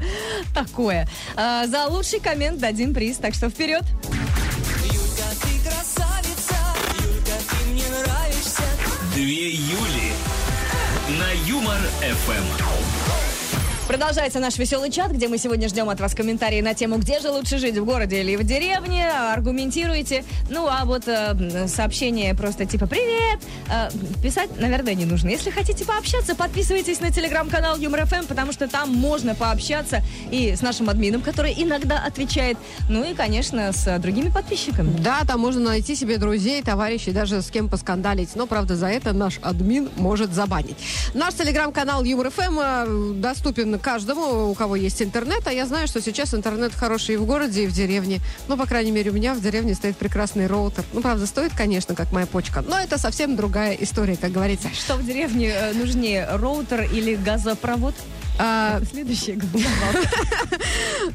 [0.55, 1.09] такое.
[1.37, 3.83] А, За лучший коммент дадим приз, так что вперед.
[9.17, 10.13] Две Юли.
[11.19, 13.06] На Юмор ФМ.
[13.87, 17.31] Продолжается наш веселый чат, где мы сегодня ждем от вас комментарии на тему, где же
[17.31, 19.09] лучше жить, в городе или в деревне.
[19.09, 20.25] Аргументируйте.
[20.51, 23.39] Ну, а вот э, сообщение просто типа «Привет!»
[23.71, 25.29] э, писать, наверное, не нужно.
[25.29, 30.63] Если хотите пообщаться, подписывайтесь на телеграм-канал Юмор ФМ, потому что там можно пообщаться и с
[30.63, 32.59] нашим админом, который иногда отвечает,
[32.91, 34.97] ну и, конечно, с другими подписчиками.
[34.99, 38.35] Да, там можно найти себе друзей, товарищей, даже с кем поскандалить.
[38.35, 40.77] Но, правда, за это наш админ может забанить.
[41.15, 43.13] Наш телеграм-канал Юмор ФМ э,
[43.79, 45.47] каждому, у кого есть интернет.
[45.47, 48.21] А я знаю, что сейчас интернет хороший и в городе, и в деревне.
[48.49, 50.85] Ну, по крайней мере, у меня в деревне стоит прекрасный роутер.
[50.93, 52.63] Ну, правда, стоит, конечно, как моя почка.
[52.63, 54.69] Но это совсем другая история, как говорится.
[54.75, 57.95] Что в деревне э, нужнее, роутер или газопровод?
[58.39, 60.09] А, голосовалка.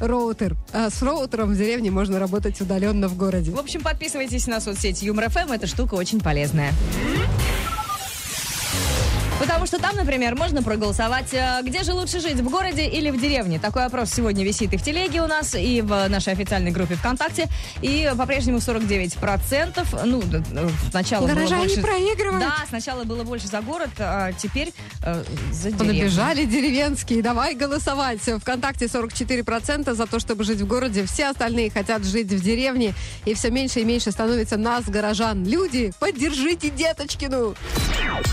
[0.00, 0.56] роутер.
[0.72, 3.52] А с роутером в деревне можно работать удаленно в городе.
[3.52, 6.72] В общем, подписывайтесь на соцсети Юмор ФМ, эта штука очень полезная.
[9.42, 13.20] Потому что там, например, можно проголосовать, э, где же лучше жить, в городе или в
[13.20, 13.58] деревне.
[13.58, 17.48] Такой опрос сегодня висит и в телеге у нас, и в нашей официальной группе ВКонтакте.
[17.80, 20.04] И по-прежнему 49%.
[20.04, 20.22] Ну,
[20.90, 21.82] сначала было Горожане больше...
[21.82, 22.44] проигрывают.
[22.44, 26.02] Да, сначала было больше за город, а теперь э, за деревню.
[26.02, 27.20] Набежали деревенские.
[27.20, 28.20] Давай голосовать.
[28.20, 31.04] Вконтакте 44% за то, чтобы жить в городе.
[31.04, 32.94] Все остальные хотят жить в деревне.
[33.24, 35.44] И все меньше и меньше становится нас, горожан.
[35.44, 37.56] Люди, поддержите деточкину.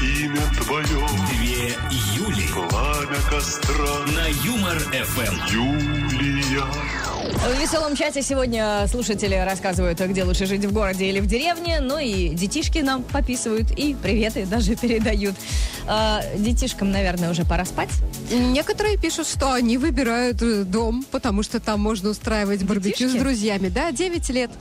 [0.01, 1.77] Имя твое, Две
[2.15, 2.47] Юли.
[2.69, 5.35] пламя костра, На Юмор ФМ.
[5.47, 7.08] Юлия.
[7.23, 11.79] В веселом чате сегодня слушатели рассказывают, где лучше жить в городе или в деревне.
[11.81, 15.35] Ну и детишки нам пописывают и приветы даже передают.
[15.85, 17.89] А, детишкам, наверное, уже пора спать.
[18.31, 23.17] Некоторые пишут, что они выбирают э, дом, потому что там можно устраивать барбекю Детишки?
[23.17, 23.69] с друзьями.
[23.69, 24.51] Да, 9 лет.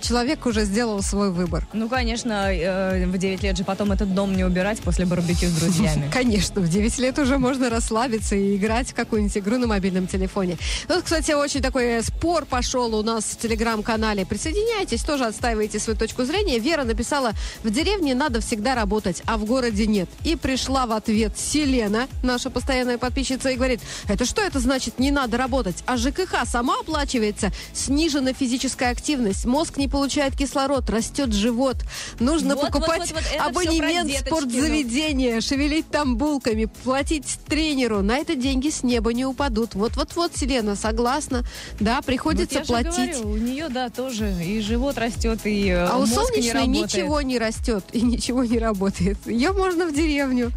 [0.00, 1.66] Человек уже сделал свой выбор.
[1.72, 5.52] Ну, конечно, э, в 9 лет же потом этот дом не убирать после барбекю с
[5.52, 6.10] друзьями.
[6.12, 10.58] Конечно, в 9 лет уже можно расслабиться и играть в какую-нибудь игру на мобильном телефоне.
[10.88, 14.26] Тут, кстати, очень такой спор пошел у нас в телеграм-канале.
[14.26, 16.58] Присоединяйтесь, тоже отстаивайте свою точку зрения.
[16.58, 20.08] Вера написала, в деревне надо всегда работать, а в городе нет.
[20.24, 25.10] И пришла в ответ Селена, наша постоянная подписчица, и говорит, это что это значит не
[25.10, 25.76] надо работать?
[25.86, 31.76] А ЖКХ сама оплачивается, снижена физическая активность, мозг не получает кислород, растет живот.
[32.20, 34.36] Нужно Вот, покупать вот, вот, вот, абонемент в деточкину.
[34.36, 38.02] спортзаведение, шевелить там булками, платить тренеру.
[38.02, 39.74] На это деньги с неба не упадут.
[39.74, 41.44] Вот-вот-вот, Селена, согласна.
[41.80, 43.20] Да, приходится Вот я же платить.
[43.20, 46.94] говорю, у нее, да, тоже и живот растет, и э, А у не солнечной работает.
[46.94, 49.18] ничего не растет и ничего не работает.
[49.26, 50.50] Ее можно в деревню.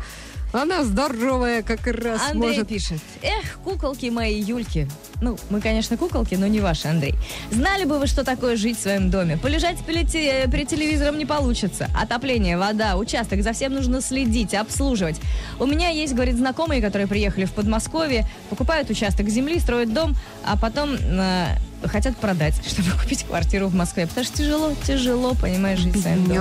[0.55, 2.67] Она здоровая как раз Андрей может.
[2.67, 3.01] пишет.
[3.21, 4.87] Эх, куколки мои Юльки.
[5.21, 7.15] Ну, мы, конечно, куколки, но не ваши, Андрей.
[7.51, 9.37] Знали бы вы, что такое жить в своем доме.
[9.37, 11.89] Полежать перед, перед телевизором не получится.
[11.99, 15.19] Отопление, вода, участок, за всем нужно следить, обслуживать.
[15.59, 20.15] У меня есть, говорит, знакомые, которые приехали в Подмосковье, покупают участок земли, строят дом,
[20.45, 24.07] а потом э, хотят продать, чтобы купить квартиру в Москве.
[24.07, 26.39] Потому что тяжело, тяжело, понимаешь, жить в своем доме.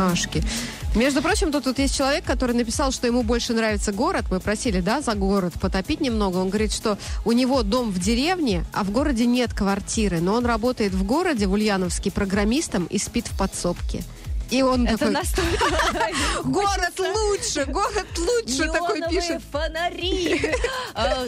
[0.95, 4.27] Между прочим, тут, тут есть человек, который написал, что ему больше нравится город.
[4.31, 6.37] Мы просили, да, за город потопить немного.
[6.37, 10.21] Он говорит, что у него дом в деревне, а в городе нет квартиры.
[10.21, 14.05] Но он работает в городе, в Ульяновске, программистом и спит в подсобке.
[14.51, 15.65] И он Это такой, настолько...
[16.45, 19.43] город лучше, город лучше, такой пишет.
[19.51, 20.41] фонари,
[20.95, 21.27] э,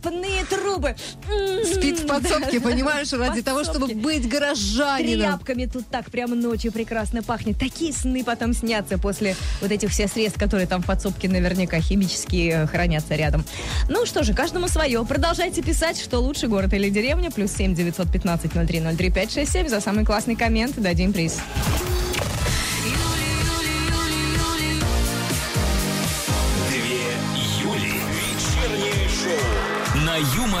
[0.00, 0.96] выхлопные трубы.
[1.28, 5.38] М, Спит в подсобке, понимаешь, ради того, чтобы быть горожанином.
[5.38, 7.58] Тряпками тут так прямо ночью прекрасно пахнет.
[7.58, 12.50] Такие сны потом снятся после вот этих всех средств, которые там в подсобке наверняка химически
[12.52, 13.44] э, хранятся рядом.
[13.88, 15.04] Ну что же, каждому свое.
[15.04, 17.30] Продолжайте писать, что лучше город или деревня.
[17.30, 19.68] Плюс семь девятьсот пятнадцать ноль три ноль три пять шесть семь.
[19.68, 21.38] За самый классный коммент дадим приз.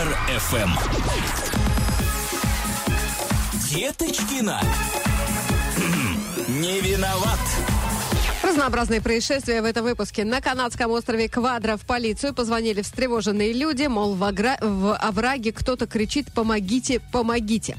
[0.00, 0.70] Юмор ФМ.
[3.68, 4.62] Деточкина.
[5.76, 7.38] М, Не виноват.
[8.42, 10.24] Разнообразные происшествия в этом выпуске.
[10.24, 15.86] На канадском острове Квадро в полицию позвонили встревоженные люди, мол, в, огра- в овраге кто-то
[15.86, 17.76] кричит «помогите, помогите».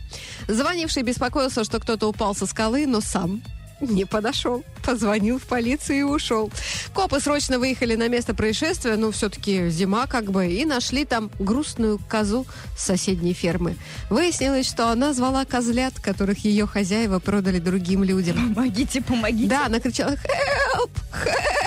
[0.47, 3.41] Звонивший беспокоился, что кто-то упал со скалы, но сам
[3.81, 4.63] не подошел.
[4.83, 6.51] Позвонил в полицию и ушел.
[6.93, 11.99] Копы срочно выехали на место происшествия, ну, все-таки зима как бы, и нашли там грустную
[12.09, 12.45] козу
[12.77, 13.75] с соседней фермы.
[14.09, 18.53] Выяснилось, что она звала козлят, которых ее хозяева продали другим людям.
[18.53, 19.49] Помогите, помогите.
[19.49, 20.91] Да, она кричала «Help!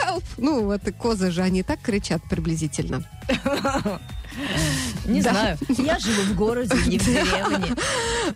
[0.06, 3.04] Help!» Ну, вот козы же, они так кричат приблизительно.
[5.06, 5.30] Не Да.
[5.32, 5.58] знаю.
[5.68, 7.74] Я живу в городе, не в деревне.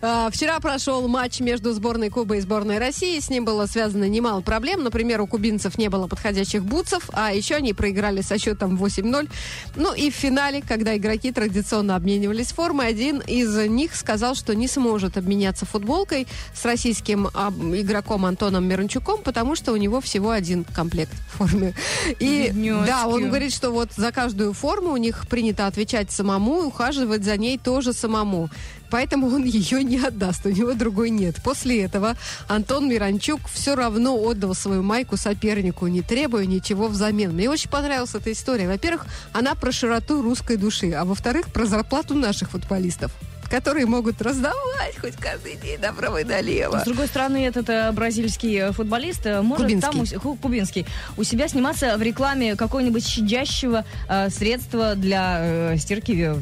[0.01, 3.19] А, Вчера прошел матч между сборной Кубы и сборной России.
[3.19, 4.83] С ним было связано немало проблем.
[4.83, 9.29] Например, у кубинцев не было подходящих бутсов, а еще они проиграли со счетом 8-0.
[9.75, 14.67] Ну и в финале, когда игроки традиционно обменивались формой, один из них сказал, что не
[14.67, 20.63] сможет обменяться футболкой с российским а, игроком Антоном Мирончуком, потому что у него всего один
[20.63, 21.73] комплект формы.
[22.19, 22.87] И Бедняжки.
[22.87, 27.23] да, он говорит, что вот за каждую форму у них принято отвечать самому и ухаживать
[27.23, 28.49] за ней тоже самому.
[28.89, 31.35] Поэтому он ее не отдаст, у него другой нет.
[31.43, 32.15] После этого
[32.47, 37.33] Антон Миранчук все равно отдал свою майку сопернику, не требуя ничего взамен.
[37.33, 38.67] Мне очень понравилась эта история.
[38.67, 43.11] Во-первых, она про широту русской души, а во-вторых, про зарплату наших футболистов,
[43.49, 46.79] которые могут раздавать хоть каждый день направо и налево.
[46.79, 49.91] С другой стороны, этот э, бразильский э, футболист э, может Кубинский.
[49.91, 50.85] там у, ку- кубинский
[51.17, 55.39] у себя сниматься в рекламе какого-нибудь щадящего э, средства для
[55.73, 56.35] э, стирки э,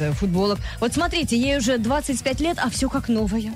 [0.00, 0.58] э, футболок.
[0.80, 3.52] Вот смотрите, ей уже 25 лет, а все как новое.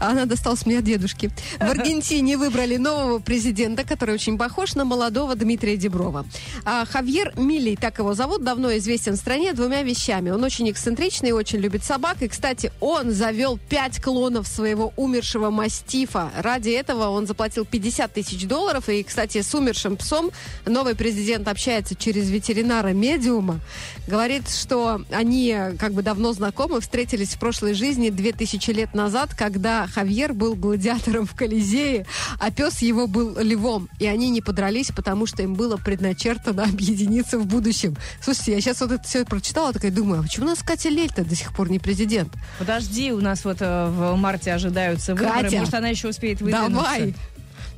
[0.00, 1.30] Она досталась мне от дедушки.
[1.58, 6.26] В Аргентине выбрали нового президента, который очень похож на молодого Дмитрия Деброва.
[6.64, 10.30] А Хавьер Милей, так его зовут, давно известен в стране двумя вещами.
[10.30, 12.22] Он очень эксцентричный и очень любит собак.
[12.22, 16.30] И, кстати, он завел пять клонов своего умершего мастифа.
[16.38, 18.88] Ради этого он заплатил 50 тысяч долларов.
[18.88, 20.30] И, кстати, с умершим псом
[20.64, 23.60] новый президент общается через ветеринара-медиума.
[24.08, 29.86] Говорит, что они как бы давно знакомы, встретились в прошлой жизни 2000 лет назад, когда
[29.86, 32.06] Хавьер был гладиатором в Колизее,
[32.40, 33.90] а пес его был львом.
[33.98, 37.98] И они не подрались, потому что им было предначертано объединиться в будущем.
[38.22, 41.22] Слушайте, я сейчас вот это все прочитала, такая думаю, а почему у нас Катя Лель-то
[41.22, 42.32] до сих пор не президент?
[42.58, 46.70] Подожди, у нас вот э, в марте ожидаются выборы, Катя, может, она еще успеет выдвинуться.
[46.70, 47.14] Давай!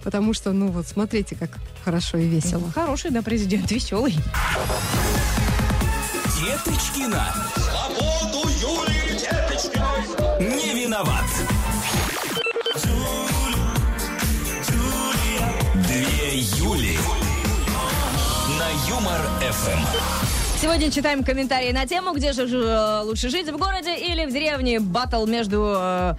[0.04, 1.50] Потому что, ну вот, смотрите, как
[1.82, 2.70] хорошо и весело.
[2.72, 4.14] Хороший, да, президент, веселый.
[6.38, 7.34] Деточкина.
[7.56, 10.40] Свободу Юлии Деточкиной.
[10.40, 11.24] Не виноват.
[15.86, 16.98] Две Юли.
[18.58, 20.43] На Юмор ФМ.
[20.64, 24.81] Сегодня читаем комментарии на тему, где же э, лучше жить, в городе или в деревне.
[24.81, 26.14] Батл между э,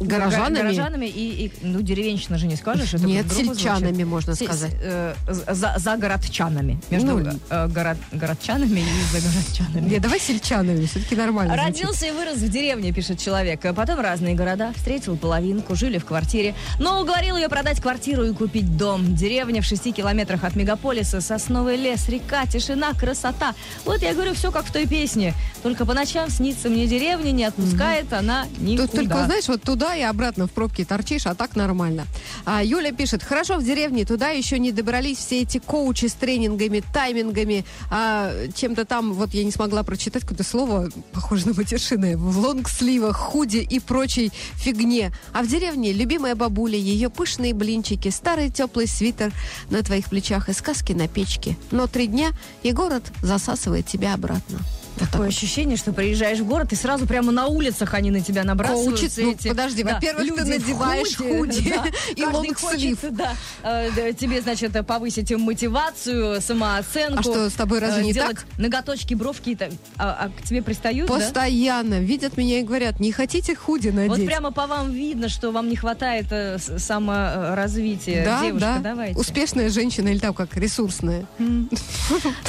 [0.00, 0.54] Горожанами?
[0.56, 2.94] го- горожанами и, и, ну, деревенщина же не скажешь.
[2.94, 4.06] это Нет, сельчанами, звучит.
[4.06, 4.72] можно сказать.
[4.80, 6.80] э, за, за городчанами.
[6.90, 9.88] Между Ну, э, город- городчанами и за городчанами.
[9.90, 11.56] Не, давай сельчанами, все-таки нормально.
[11.56, 13.64] Родился и вырос в деревне, пишет человек.
[13.64, 14.72] А Потом разные города.
[14.76, 16.54] Встретил половинку, жили в квартире.
[16.80, 19.14] Но уговорил ее продать квартиру и купить дом.
[19.14, 21.20] Деревня в шести километрах от мегаполиса.
[21.20, 23.54] Сосновый лес, река, тишина, красота.
[23.84, 25.34] Вот я говорю, все как в той песне.
[25.62, 28.86] Только по ночам снится мне деревня, не отпускает она никуда.
[28.88, 32.06] Тут только, знаешь, вот туда и обратно в пробке торчишь, а так нормально.
[32.44, 36.82] А, Юля пишет, хорошо в деревне, туда еще не добрались все эти коучи с тренингами,
[36.92, 42.38] таймингами, а, чем-то там, вот я не смогла прочитать какое-то слово, похоже на матершинное, в
[42.38, 45.10] лонгсливах, худи и прочей фигне.
[45.32, 49.32] А в деревне любимая бабуля, ее пышные блинчики, старый теплый свитер
[49.70, 51.56] на твоих плечах и сказки на печке.
[51.70, 52.32] Но три дня,
[52.62, 54.58] и город засасывает тебя обратно.
[54.96, 55.34] Вот так Такое вот.
[55.34, 59.06] ощущение, что приезжаешь в город, и сразу прямо на улицах они на тебя набрасываются.
[59.06, 61.84] Коучи, ну, эти, подожди, во-первых, ты надеваешь худи да.
[62.14, 62.98] и Каждый лонгслив.
[63.10, 67.18] да, э, да, тебе, значит, повысить мотивацию, самооценку.
[67.18, 68.46] А что, с тобой разве э, не так?
[68.56, 69.70] ноготочки, бровки, так.
[69.98, 71.14] а, а к тебе пристают, да?
[71.14, 74.18] Постоянно видят меня и говорят, не хотите худи надеть?
[74.18, 78.24] Вот прямо по вам видно, что вам не хватает э, саморазвития.
[78.24, 78.78] да, Девушка, да.
[78.78, 79.18] давайте.
[79.18, 81.26] Успешная женщина или там как ресурсная.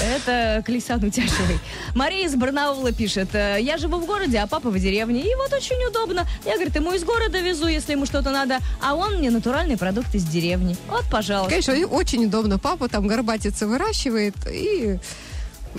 [0.01, 1.59] Это к Лисану Тяшевой.
[1.93, 3.29] Мария из Барнаула пишет.
[3.33, 5.21] «Э, Я живу в городе, а папа в деревне.
[5.21, 6.27] И вот очень удобно.
[6.45, 8.59] Я, говорит, ему из города везу, если ему что-то надо.
[8.81, 10.75] А он мне натуральный продукт из деревни.
[10.89, 11.49] Вот, пожалуйста.
[11.49, 12.59] Конечно, и очень удобно.
[12.59, 14.97] Папа там горбатица выращивает и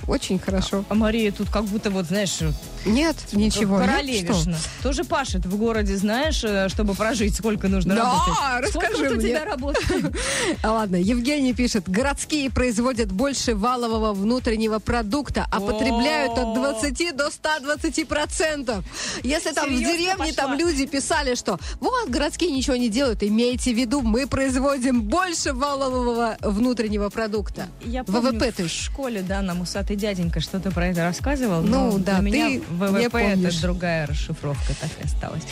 [0.07, 0.85] очень хорошо.
[0.89, 2.39] А Мария тут как будто вот, знаешь,
[2.85, 3.81] Нет, ничего.
[3.81, 4.57] Нет, королевишна.
[4.83, 8.35] Тоже пашет в городе, знаешь, э, чтобы прожить, сколько нужно Да, работать.
[8.67, 9.29] расскажи Сколько вот у мне.
[9.29, 9.89] тебя работает?
[10.59, 10.71] что?
[10.73, 18.09] Ладно, Евгений пишет, городские производят больше валового внутреннего продукта, а потребляют от 20 до 120
[18.09, 18.85] процентов.
[19.23, 23.77] Если там в деревне там люди писали, что вот, городские ничего не делают, имейте в
[23.77, 27.67] виду, мы производим больше валового внутреннего продукта.
[27.85, 31.63] Я ВВП, то в школе, да, нам усатый дяденька что-то про это рассказывал.
[31.63, 35.43] Ну, да, ты ВВП это другая расшифровка так и осталась.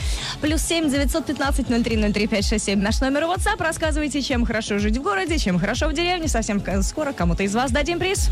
[0.40, 2.80] Плюс семь девятьсот пятнадцать ноль три ноль три пять шесть семь.
[2.80, 3.58] Наш номер WhatsApp.
[3.58, 6.28] Рассказывайте, чем хорошо жить в городе, чем хорошо в деревне.
[6.28, 8.28] Совсем скоро кому-то из вас дадим приз.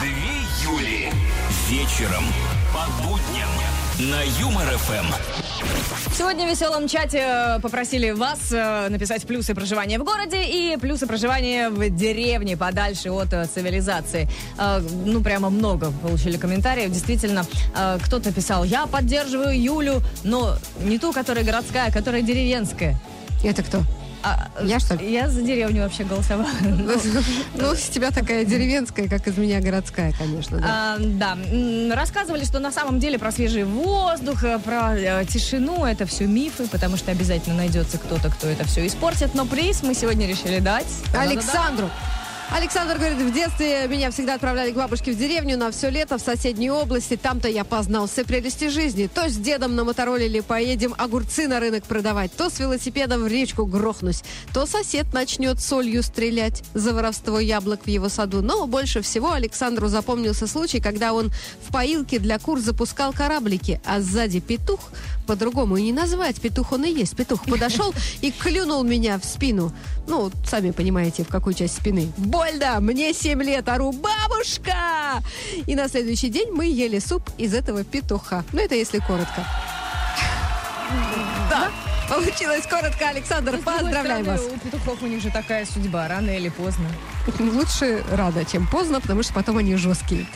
[0.00, 0.10] Две
[0.64, 1.10] Юли.
[1.68, 2.24] Вечером
[2.72, 3.48] по будням
[4.10, 6.12] на Юмор ФМ.
[6.16, 11.06] Сегодня в веселом чате э, попросили вас э, написать плюсы проживания в городе и плюсы
[11.06, 14.28] проживания в деревне, подальше от э, цивилизации.
[15.04, 16.90] Ну, прямо много получили комментариев.
[16.90, 17.44] Действительно,
[18.04, 22.98] кто-то писал, я поддерживаю Юлю, но не ту, которая городская, а которая деревенская.
[23.44, 23.82] Это кто?
[24.22, 25.12] А, Я, что ли?
[25.12, 26.48] Я за деревню вообще голосовала.
[27.54, 30.58] Ну, с тебя такая деревенская, как из меня городская, конечно.
[30.58, 31.36] Да.
[31.36, 36.26] А, рассказывали, что на самом деле про свежий воздух, э, про э, тишину это все
[36.26, 39.34] мифы, потому что обязательно найдется кто-то, кто это все испортит.
[39.34, 41.90] Но приз мы сегодня решили дать Александру.
[42.54, 46.20] Александр говорит, в детстве меня всегда отправляли к бабушке в деревню на все лето в
[46.20, 47.16] соседней области.
[47.16, 49.08] Там-то я познал все прелести жизни.
[49.12, 53.64] То с дедом на мотороллере поедем огурцы на рынок продавать, то с велосипедом в речку
[53.64, 54.22] грохнусь,
[54.52, 58.42] то сосед начнет солью стрелять за воровство яблок в его саду.
[58.42, 61.32] Но больше всего Александру запомнился случай, когда он
[61.66, 64.80] в поилке для кур запускал кораблики, а сзади петух,
[65.26, 69.72] по-другому и не назвать, петух он и есть, петух подошел и клюнул меня в спину.
[70.06, 72.12] Ну, сами понимаете, в какую часть спины.
[72.18, 72.41] Больно!
[72.80, 75.22] Мне 7 лет, ору, бабушка!
[75.66, 78.44] И на следующий день мы ели суп из этого петуха.
[78.52, 79.46] Ну, это если коротко.
[81.48, 81.70] Да,
[82.08, 84.42] получилось коротко, Александр, поздравляем вас.
[84.42, 86.86] У петухов у них же такая судьба, рано или поздно.
[87.38, 90.26] Лучше рано, чем поздно, потому что потом они жесткие.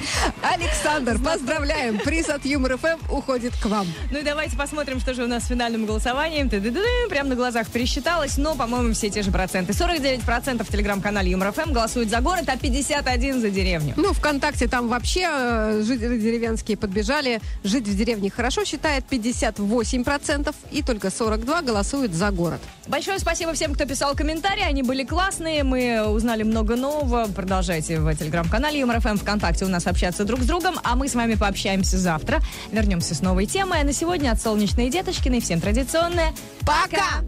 [0.42, 1.98] Александр, поздравляем!
[1.98, 3.86] Приз от Юмор ФМ уходит к вам.
[4.10, 6.48] Ну и давайте посмотрим, что же у нас с финальным голосованием.
[6.48, 9.72] Ты-ды-ды-ды, Прямо на глазах пересчиталось, но, по-моему, все те же проценты.
[9.72, 13.94] 49% в телеграм-канале Юмор ФМ голосуют за город, а 51% за деревню.
[13.96, 17.40] Ну, ВКонтакте там вообще э, жители деревенские подбежали.
[17.64, 22.60] Жить в деревне хорошо считает 58%, и только 42 голосуют за город.
[22.86, 24.62] Большое спасибо всем, кто писал комментарии.
[24.62, 25.64] Они были классные.
[25.64, 27.26] Мы узнали много нового.
[27.26, 30.76] Продолжайте в телеграм-канале Юмор ФМ ВКонтакте у нас общаться друг с другом.
[30.84, 32.40] А мы с вами пообщаемся завтра.
[32.70, 33.80] Вернемся с новой темой.
[33.80, 36.32] А на сегодня от Солнечной Деточкиной всем традиционное.
[36.60, 37.22] Пока!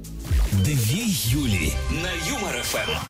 [0.53, 2.99] Две Юли на Юмор ФМ.